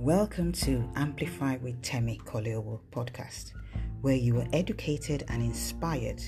Welcome 0.00 0.52
to 0.52 0.90
Amplify 0.96 1.58
with 1.58 1.82
Temi 1.82 2.16
Koleowo 2.24 2.80
podcast, 2.90 3.52
where 4.00 4.16
you 4.16 4.40
are 4.40 4.48
educated 4.54 5.26
and 5.28 5.42
inspired 5.42 6.22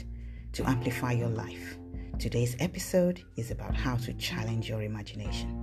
to 0.53 0.69
amplify 0.69 1.12
your 1.12 1.30
life. 1.30 1.79
Today's 2.19 2.54
episode 2.61 3.22
is 3.37 3.50
about 3.50 3.74
how 3.74 3.96
to 3.96 4.12
challenge 4.12 4.69
your 4.69 4.83
imagination. 4.83 5.58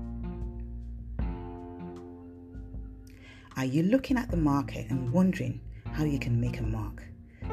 Are 3.56 3.66
you 3.66 3.84
looking 3.84 4.18
at 4.18 4.32
the 4.32 4.38
market 4.38 4.90
and 4.90 5.14
wondering 5.14 5.62
how 5.92 6.04
you 6.04 6.18
can 6.18 6.42
make 6.42 6.58
a 6.58 6.64
mark? 6.64 7.04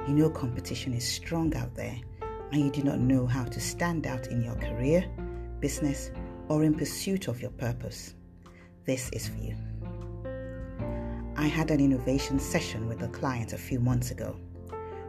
You 0.09 0.15
know 0.15 0.31
competition 0.31 0.95
is 0.95 1.07
strong 1.07 1.55
out 1.55 1.75
there 1.75 2.01
and 2.53 2.63
you 2.63 2.71
do 2.71 2.83
not 2.83 2.99
know 2.99 3.27
how 3.27 3.45
to 3.45 3.61
stand 3.61 4.07
out 4.07 4.29
in 4.29 4.43
your 4.43 4.55
career, 4.55 5.07
business, 5.61 6.11
or 6.49 6.65
in 6.65 6.75
pursuit 6.75 7.29
of 7.29 7.43
your 7.43 7.51
purpose. 7.51 8.15
This 8.87 9.11
is 9.11 9.29
for 9.29 9.37
you. 9.37 9.55
I 11.47 11.49
had 11.49 11.71
an 11.71 11.79
innovation 11.79 12.41
session 12.41 12.89
with 12.89 13.03
a 13.03 13.09
client 13.09 13.53
a 13.53 13.57
few 13.57 13.79
months 13.79 14.11
ago. 14.11 14.35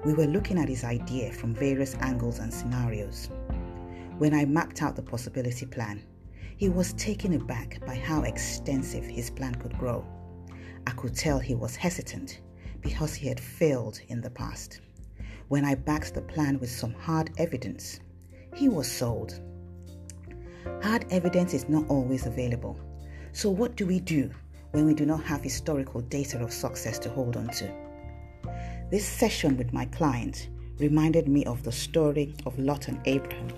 We 0.05 0.13
were 0.13 0.27
looking 0.27 0.59
at 0.59 0.69
his 0.69 0.83
idea 0.83 1.31
from 1.33 1.55
various 1.55 1.95
angles 1.95 2.37
and 2.37 2.53
scenarios. 2.53 3.31
When 4.19 4.35
I 4.35 4.45
mapped 4.45 4.83
out 4.83 4.95
the 4.95 5.01
possibility 5.01 5.65
plan, 5.65 6.03
he 6.55 6.69
was 6.69 6.93
taken 6.93 7.33
aback 7.33 7.83
by 7.87 7.95
how 7.95 8.21
extensive 8.21 9.03
his 9.03 9.31
plan 9.31 9.55
could 9.55 9.75
grow. 9.79 10.05
I 10.85 10.91
could 10.91 11.15
tell 11.15 11.39
he 11.39 11.55
was 11.55 11.75
hesitant 11.75 12.41
because 12.81 13.15
he 13.15 13.27
had 13.27 13.39
failed 13.39 13.99
in 14.07 14.21
the 14.21 14.29
past. 14.29 14.81
When 15.47 15.65
I 15.65 15.73
backed 15.73 16.13
the 16.13 16.21
plan 16.21 16.59
with 16.59 16.69
some 16.69 16.93
hard 16.93 17.31
evidence, 17.39 17.99
he 18.53 18.69
was 18.69 18.87
sold. 18.87 19.41
Hard 20.83 21.03
evidence 21.09 21.55
is 21.55 21.67
not 21.67 21.87
always 21.89 22.27
available. 22.27 22.79
So, 23.31 23.49
what 23.49 23.75
do 23.75 23.87
we 23.87 23.99
do 23.99 24.29
when 24.71 24.85
we 24.85 24.93
do 24.93 25.05
not 25.05 25.23
have 25.23 25.41
historical 25.41 26.01
data 26.01 26.39
of 26.39 26.51
success 26.51 26.99
to 26.99 27.09
hold 27.09 27.37
on 27.37 27.47
to? 27.49 27.71
This 28.91 29.05
session 29.05 29.57
with 29.57 29.73
my 29.73 29.85
client 29.85 30.49
reminded 30.79 31.27
me 31.27 31.45
of 31.45 31.63
the 31.63 31.71
story 31.71 32.35
of 32.45 32.57
Lot 32.59 32.87
and 32.87 32.99
Abraham 33.05 33.51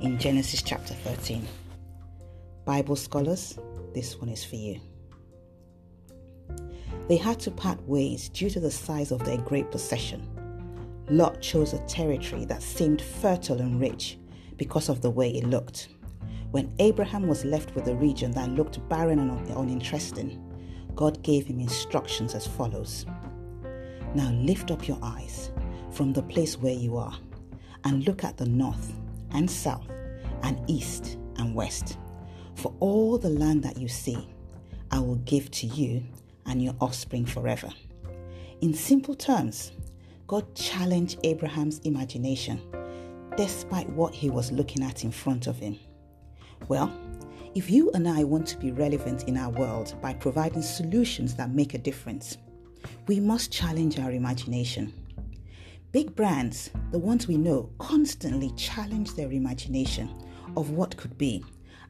in 0.00 0.18
Genesis 0.18 0.62
chapter 0.62 0.94
13. 0.94 1.46
Bible 2.64 2.96
scholars, 2.96 3.58
this 3.94 4.18
one 4.18 4.28
is 4.28 4.44
for 4.44 4.56
you. 4.56 4.80
They 7.08 7.16
had 7.16 7.38
to 7.40 7.50
part 7.50 7.80
ways 7.86 8.28
due 8.30 8.50
to 8.50 8.60
the 8.60 8.70
size 8.70 9.12
of 9.12 9.24
their 9.24 9.38
great 9.38 9.70
possession. 9.70 10.28
Lot 11.10 11.40
chose 11.42 11.74
a 11.74 11.86
territory 11.86 12.46
that 12.46 12.62
seemed 12.62 13.02
fertile 13.02 13.60
and 13.60 13.78
rich 13.78 14.18
because 14.56 14.88
of 14.88 15.02
the 15.02 15.10
way 15.10 15.30
it 15.30 15.44
looked. 15.44 15.88
When 16.50 16.72
Abraham 16.78 17.26
was 17.26 17.44
left 17.44 17.74
with 17.74 17.88
a 17.88 17.96
region 17.96 18.30
that 18.32 18.50
looked 18.50 18.86
barren 18.88 19.18
and 19.18 19.48
uninteresting, 19.50 20.40
God 20.94 21.22
gave 21.22 21.46
him 21.46 21.60
instructions 21.60 22.34
as 22.34 22.46
follows 22.46 23.06
Now 24.14 24.30
lift 24.30 24.70
up 24.70 24.86
your 24.86 24.98
eyes 25.02 25.50
from 25.90 26.12
the 26.12 26.22
place 26.22 26.56
where 26.58 26.74
you 26.74 26.96
are 26.96 27.16
and 27.84 28.06
look 28.06 28.24
at 28.24 28.36
the 28.36 28.46
north 28.46 28.92
and 29.32 29.50
south 29.50 29.88
and 30.42 30.58
east 30.68 31.18
and 31.36 31.54
west. 31.54 31.98
For 32.54 32.72
all 32.80 33.18
the 33.18 33.30
land 33.30 33.62
that 33.64 33.78
you 33.78 33.88
see, 33.88 34.28
I 34.90 35.00
will 35.00 35.16
give 35.16 35.50
to 35.52 35.66
you 35.66 36.02
and 36.46 36.62
your 36.62 36.74
offspring 36.80 37.26
forever. 37.26 37.68
In 38.60 38.72
simple 38.72 39.14
terms, 39.14 39.72
God 40.26 40.54
challenged 40.54 41.18
Abraham's 41.24 41.80
imagination 41.80 42.60
despite 43.36 43.88
what 43.90 44.14
he 44.14 44.30
was 44.30 44.52
looking 44.52 44.84
at 44.84 45.04
in 45.04 45.10
front 45.10 45.46
of 45.46 45.58
him. 45.58 45.78
Well, 46.68 46.92
if 47.54 47.70
you 47.70 47.88
and 47.92 48.08
I 48.08 48.24
want 48.24 48.48
to 48.48 48.56
be 48.56 48.72
relevant 48.72 49.24
in 49.28 49.36
our 49.36 49.50
world 49.50 49.94
by 50.02 50.12
providing 50.12 50.60
solutions 50.60 51.36
that 51.36 51.54
make 51.54 51.74
a 51.74 51.78
difference, 51.78 52.36
we 53.06 53.20
must 53.20 53.52
challenge 53.52 54.00
our 54.00 54.10
imagination. 54.10 54.92
Big 55.92 56.16
brands, 56.16 56.70
the 56.90 56.98
ones 56.98 57.28
we 57.28 57.36
know, 57.36 57.70
constantly 57.78 58.50
challenge 58.56 59.14
their 59.14 59.30
imagination 59.30 60.10
of 60.56 60.70
what 60.70 60.96
could 60.96 61.16
be 61.16 61.44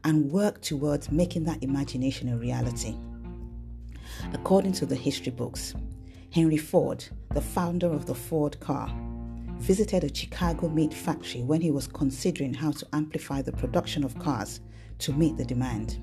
and 0.05 0.31
work 0.31 0.61
towards 0.61 1.11
making 1.11 1.45
that 1.45 1.63
imagination 1.63 2.29
a 2.29 2.37
reality. 2.37 2.95
According 4.35 4.73
to 4.73 4.87
the 4.87 4.95
history 4.95 5.33
books, 5.33 5.73
Henry 6.31 6.59
Ford, 6.59 7.07
the 7.31 7.41
founder 7.41 7.91
of 7.91 8.05
the 8.05 8.15
Ford 8.15 8.61
car, 8.61 8.95
visited 9.57 10.05
a 10.05 10.15
Chicago 10.15 10.69
meat 10.69 10.93
factory 10.93 11.43
when 11.43 11.63
he 11.63 11.71
was 11.71 11.87
considering 11.87 12.53
how 12.53 12.71
to 12.71 12.87
amplify 12.93 13.41
the 13.41 13.53
production 13.53 14.05
of 14.05 14.19
cars 14.19 14.61
to 14.99 15.13
meet 15.13 15.37
the 15.37 15.45
demand. 15.45 16.01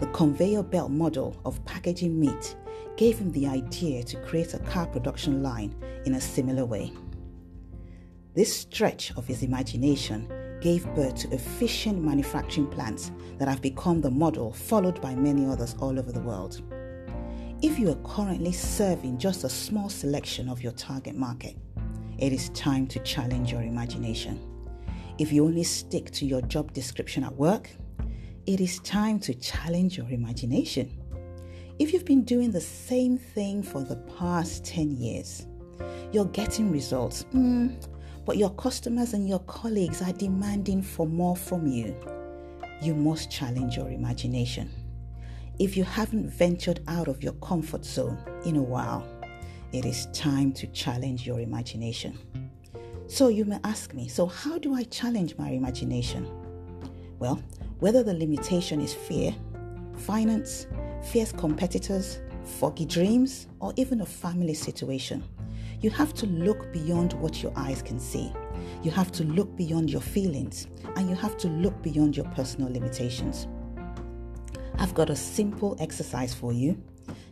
The 0.00 0.06
conveyor 0.08 0.62
belt 0.62 0.90
model 0.90 1.40
of 1.44 1.64
packaging 1.64 2.18
meat 2.18 2.56
gave 2.96 3.18
him 3.18 3.30
the 3.32 3.46
idea 3.46 4.02
to 4.04 4.22
create 4.22 4.54
a 4.54 4.58
car 4.60 4.86
production 4.86 5.42
line 5.42 5.74
in 6.04 6.14
a 6.14 6.20
similar 6.20 6.64
way. 6.64 6.92
This 8.34 8.54
stretch 8.54 9.12
of 9.16 9.26
his 9.26 9.42
imagination 9.42 10.28
gave 10.60 10.86
birth 10.94 11.16
to 11.16 11.34
efficient 11.34 12.02
manufacturing 12.02 12.68
plants 12.68 13.10
that 13.38 13.48
have 13.48 13.60
become 13.60 14.00
the 14.00 14.10
model 14.10 14.52
followed 14.52 15.00
by 15.00 15.14
many 15.14 15.44
others 15.44 15.74
all 15.80 15.98
over 15.98 16.12
the 16.12 16.20
world. 16.20 16.62
If 17.60 17.78
you 17.78 17.90
are 17.90 18.02
currently 18.04 18.52
serving 18.52 19.18
just 19.18 19.44
a 19.44 19.48
small 19.48 19.88
selection 19.88 20.48
of 20.48 20.62
your 20.62 20.72
target 20.72 21.14
market, 21.14 21.56
it 22.18 22.32
is 22.32 22.48
time 22.50 22.86
to 22.88 22.98
challenge 23.00 23.52
your 23.52 23.62
imagination. 23.62 24.40
If 25.18 25.32
you 25.32 25.44
only 25.44 25.64
stick 25.64 26.10
to 26.12 26.26
your 26.26 26.40
job 26.42 26.72
description 26.72 27.24
at 27.24 27.34
work, 27.34 27.70
it 28.46 28.60
is 28.60 28.80
time 28.80 29.20
to 29.20 29.34
challenge 29.34 29.96
your 29.96 30.08
imagination. 30.10 30.90
If 31.78 31.92
you've 31.92 32.04
been 32.04 32.24
doing 32.24 32.50
the 32.50 32.60
same 32.60 33.16
thing 33.16 33.62
for 33.62 33.82
the 33.82 33.96
past 34.18 34.64
10 34.64 34.90
years, 34.90 35.46
you're 36.12 36.26
getting 36.26 36.70
results, 36.70 37.24
mm, 37.32 37.74
but 38.24 38.36
your 38.36 38.50
customers 38.50 39.14
and 39.14 39.28
your 39.28 39.38
colleagues 39.40 40.02
are 40.02 40.12
demanding 40.12 40.82
for 40.82 41.06
more 41.06 41.36
from 41.36 41.66
you. 41.66 41.96
You 42.80 42.94
must 42.94 43.30
challenge 43.30 43.76
your 43.76 43.90
imagination. 43.90 44.70
If 45.58 45.76
you 45.76 45.84
haven't 45.84 46.28
ventured 46.28 46.80
out 46.88 47.06
of 47.06 47.22
your 47.22 47.34
comfort 47.34 47.84
zone 47.84 48.18
in 48.44 48.56
a 48.56 48.62
while, 48.62 49.06
it 49.72 49.84
is 49.84 50.06
time 50.06 50.52
to 50.54 50.66
challenge 50.68 51.26
your 51.26 51.40
imagination. 51.40 52.18
So 53.06 53.28
you 53.28 53.44
may 53.44 53.58
ask 53.62 53.94
me, 53.94 54.08
so 54.08 54.26
how 54.26 54.58
do 54.58 54.74
I 54.74 54.82
challenge 54.84 55.36
my 55.38 55.50
imagination? 55.50 56.28
Well, 57.18 57.40
whether 57.82 58.04
the 58.04 58.14
limitation 58.14 58.80
is 58.80 58.94
fear, 58.94 59.34
finance, 59.96 60.68
fierce 61.10 61.32
competitors, 61.32 62.20
foggy 62.44 62.84
dreams, 62.84 63.48
or 63.58 63.72
even 63.74 64.02
a 64.02 64.06
family 64.06 64.54
situation, 64.54 65.20
you 65.80 65.90
have 65.90 66.14
to 66.14 66.26
look 66.26 66.72
beyond 66.72 67.12
what 67.14 67.42
your 67.42 67.52
eyes 67.56 67.82
can 67.82 67.98
see. 67.98 68.32
You 68.84 68.92
have 68.92 69.10
to 69.10 69.24
look 69.24 69.56
beyond 69.56 69.90
your 69.90 70.00
feelings 70.00 70.68
and 70.94 71.10
you 71.10 71.16
have 71.16 71.36
to 71.38 71.48
look 71.48 71.82
beyond 71.82 72.16
your 72.16 72.26
personal 72.26 72.72
limitations. 72.72 73.48
I've 74.78 74.94
got 74.94 75.10
a 75.10 75.16
simple 75.16 75.76
exercise 75.80 76.32
for 76.32 76.52
you. 76.52 76.80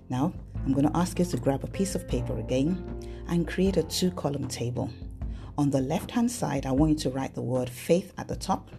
Now, 0.09 0.33
I'm 0.65 0.72
going 0.72 0.89
to 0.89 0.97
ask 0.97 1.21
you 1.21 1.27
to 1.27 1.37
grab 1.37 1.62
a 1.62 1.69
piece 1.69 1.94
of 1.94 2.09
paper 2.09 2.37
again 2.41 3.00
and 3.28 3.47
create 3.47 3.77
a 3.77 3.84
two 3.84 4.10
column 4.10 4.49
table. 4.49 4.91
On 5.56 5.71
the 5.71 5.81
left 5.81 6.10
hand 6.10 6.28
side, 6.28 6.66
I 6.66 6.72
want 6.72 6.91
you 6.91 6.99
to 6.99 7.10
write 7.10 7.37
the 7.37 7.41
word 7.41 7.71
faith 7.71 8.12
at 8.19 8.27
the 8.27 8.34
top, 8.34 8.72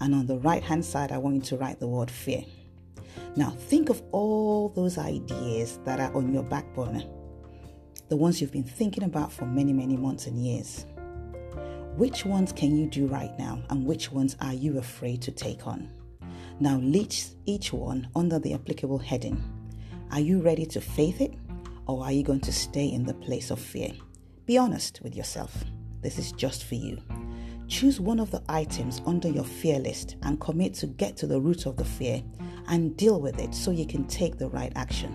and 0.00 0.14
on 0.14 0.26
the 0.26 0.38
right 0.38 0.62
hand 0.62 0.84
side, 0.84 1.12
I 1.12 1.18
want 1.18 1.36
you 1.36 1.42
to 1.42 1.56
write 1.56 1.80
the 1.80 1.88
word 1.88 2.10
fear. 2.10 2.44
Now, 3.36 3.50
think 3.50 3.88
of 3.88 4.02
all 4.12 4.68
those 4.70 4.98
ideas 4.98 5.78
that 5.84 6.00
are 6.00 6.14
on 6.14 6.32
your 6.32 6.42
back 6.42 6.72
burner, 6.74 7.02
the 8.08 8.16
ones 8.16 8.40
you've 8.40 8.52
been 8.52 8.62
thinking 8.62 9.04
about 9.04 9.32
for 9.32 9.46
many, 9.46 9.72
many 9.72 9.96
months 9.96 10.26
and 10.26 10.44
years. 10.44 10.84
Which 11.96 12.24
ones 12.24 12.52
can 12.52 12.76
you 12.76 12.86
do 12.86 13.06
right 13.06 13.36
now, 13.38 13.62
and 13.70 13.86
which 13.86 14.12
ones 14.12 14.36
are 14.40 14.54
you 14.54 14.78
afraid 14.78 15.22
to 15.22 15.30
take 15.30 15.66
on? 15.66 15.90
Now, 16.60 16.76
list 16.78 17.36
each 17.46 17.72
one 17.72 18.08
under 18.14 18.38
the 18.38 18.54
applicable 18.54 18.98
heading. 18.98 19.42
Are 20.10 20.20
you 20.20 20.40
ready 20.40 20.66
to 20.66 20.80
faith 20.80 21.20
it, 21.20 21.34
or 21.86 22.04
are 22.04 22.12
you 22.12 22.22
going 22.22 22.40
to 22.40 22.52
stay 22.52 22.86
in 22.86 23.04
the 23.04 23.14
place 23.14 23.50
of 23.50 23.58
fear? 23.58 23.92
Be 24.46 24.58
honest 24.58 25.00
with 25.02 25.14
yourself. 25.14 25.64
This 26.02 26.18
is 26.18 26.32
just 26.32 26.64
for 26.64 26.74
you. 26.74 26.98
Choose 27.72 27.98
one 27.98 28.20
of 28.20 28.30
the 28.30 28.42
items 28.50 29.00
under 29.06 29.30
your 29.30 29.46
fear 29.46 29.78
list 29.78 30.16
and 30.24 30.38
commit 30.38 30.74
to 30.74 30.86
get 30.86 31.16
to 31.16 31.26
the 31.26 31.40
root 31.40 31.64
of 31.64 31.78
the 31.78 31.86
fear 31.86 32.22
and 32.68 32.94
deal 32.98 33.18
with 33.18 33.38
it 33.38 33.54
so 33.54 33.70
you 33.70 33.86
can 33.86 34.04
take 34.04 34.36
the 34.36 34.50
right 34.50 34.70
action. 34.76 35.10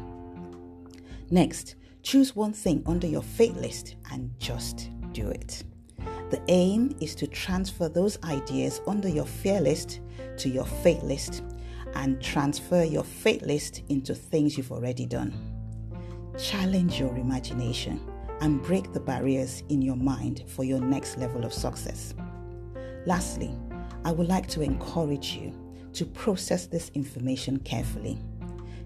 Next, 1.30 1.76
choose 2.02 2.36
one 2.36 2.54
thing 2.54 2.82
under 2.88 3.06
your 3.06 3.22
faith 3.22 3.56
list 3.58 3.96
and 4.12 4.32
just 4.40 4.90
do 5.12 5.30
it. 5.30 5.66
The 6.32 6.42
aim 6.48 6.98
is 7.00 7.14
to 7.18 7.28
transfer 7.28 7.90
those 7.90 8.18
ideas 8.24 8.82
under 8.88 9.08
your 9.08 9.28
fear 9.28 9.62
list 9.62 10.00
to 10.38 10.50
your 10.50 10.66
faith 10.66 11.04
list 11.04 11.44
and 11.94 12.20
transfer 12.20 12.84
your 12.84 13.04
faith 13.04 13.44
list 13.44 13.84
into 13.90 14.16
things 14.16 14.58
you've 14.58 14.72
already 14.72 15.06
done. 15.06 15.32
Challenge 16.40 17.00
your 17.00 17.16
imagination 17.18 18.02
and 18.42 18.64
break 18.64 18.94
the 18.94 19.00
barriers 19.00 19.62
in 19.70 19.80
your 19.80 19.96
mind 19.96 20.44
for 20.48 20.64
your 20.64 20.80
next 20.80 21.20
level 21.20 21.46
of 21.46 21.54
success. 21.54 22.16
Lastly, 23.08 23.58
I 24.04 24.12
would 24.12 24.28
like 24.28 24.48
to 24.48 24.62
encourage 24.62 25.34
you 25.34 25.54
to 25.94 26.04
process 26.06 26.66
this 26.66 26.92
information 26.94 27.58
carefully. 27.60 28.20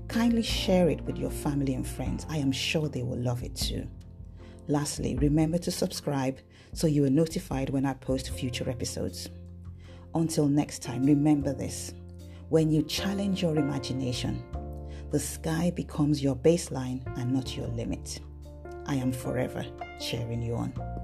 Kindly 0.09 0.43
share 0.43 0.89
it 0.89 1.01
with 1.01 1.17
your 1.17 1.31
family 1.31 1.73
and 1.73 1.87
friends. 1.87 2.27
I 2.29 2.37
am 2.37 2.51
sure 2.51 2.87
they 2.87 3.01
will 3.01 3.17
love 3.17 3.41
it 3.41 3.55
too. 3.55 3.87
Lastly, 4.67 5.15
remember 5.15 5.57
to 5.57 5.71
subscribe 5.71 6.37
so 6.71 6.85
you 6.85 7.03
are 7.05 7.09
notified 7.09 7.71
when 7.71 7.83
I 7.83 7.95
post 7.95 8.29
future 8.29 8.69
episodes. 8.69 9.31
Until 10.13 10.47
next 10.47 10.83
time, 10.83 11.03
remember 11.03 11.51
this 11.51 11.95
when 12.49 12.69
you 12.69 12.83
challenge 12.83 13.41
your 13.41 13.55
imagination, 13.55 14.43
the 15.09 15.19
sky 15.19 15.71
becomes 15.75 16.21
your 16.21 16.35
baseline 16.35 17.01
and 17.17 17.33
not 17.33 17.57
your 17.57 17.69
limit. 17.69 18.19
I 18.85 18.97
am 18.97 19.11
forever 19.11 19.65
cheering 19.99 20.43
you 20.43 20.53
on. 20.57 21.01